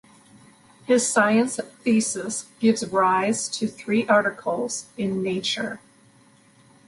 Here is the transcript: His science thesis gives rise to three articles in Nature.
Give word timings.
His 0.87 1.05
science 1.07 1.59
thesis 1.83 2.47
gives 2.59 2.87
rise 2.87 3.47
to 3.49 3.67
three 3.67 4.07
articles 4.07 4.87
in 4.97 5.21
Nature. 5.21 5.79